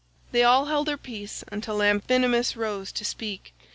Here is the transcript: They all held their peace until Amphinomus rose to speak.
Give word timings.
They 0.31 0.41
all 0.41 0.65
held 0.65 0.87
their 0.87 0.97
peace 0.97 1.43
until 1.51 1.79
Amphinomus 1.79 2.55
rose 2.55 2.91
to 2.91 3.05
speak. 3.05 3.53